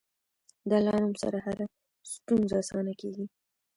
د 0.69 0.71
الله 0.79 0.95
نوم 1.03 1.13
سره 1.23 1.37
هره 1.45 1.65
ستونزه 2.13 2.55
اسانه 2.63 2.93
کېږي. 3.01 3.25